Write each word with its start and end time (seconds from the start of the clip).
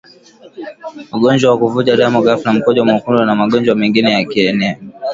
ugonjwa 1.15 1.49
wa 1.51 1.57
kuvuja 1.57 1.97
damu 1.97 2.21
ghafla 2.21 2.53
mkojo 2.53 2.85
mwekundu 2.85 3.25
na 3.25 3.35
magonjwa 3.35 3.75
mengine 3.75 4.11
ya 4.11 4.23
kieneo 4.25 4.77